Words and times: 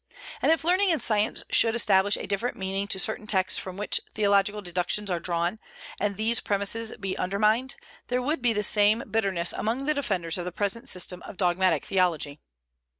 And 0.41 0.51
if 0.51 0.63
learning 0.63 0.89
and 0.91 0.99
science 0.99 1.43
should 1.51 1.75
establish 1.75 2.17
a 2.17 2.25
different 2.25 2.57
meaning 2.57 2.87
to 2.87 2.97
certain 2.97 3.27
texts 3.27 3.59
from 3.59 3.77
which 3.77 4.01
theological 4.15 4.59
deductions 4.59 5.11
are 5.11 5.19
drawn, 5.19 5.59
and 5.99 6.15
these 6.15 6.39
premises 6.39 6.97
be 6.99 7.15
undermined, 7.19 7.75
there 8.07 8.19
would 8.19 8.41
be 8.41 8.51
the 8.51 8.63
same 8.63 9.03
bitterness 9.11 9.53
among 9.53 9.85
the 9.85 9.93
defenders 9.93 10.39
of 10.39 10.45
the 10.45 10.51
present 10.51 10.89
system 10.89 11.21
of 11.21 11.37
dogmatic 11.37 11.85
theology. 11.85 12.39